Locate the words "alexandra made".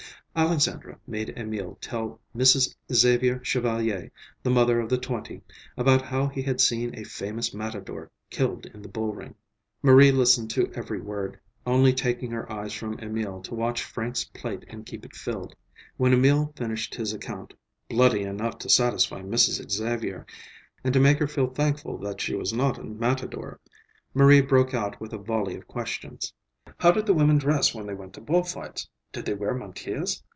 0.33-1.29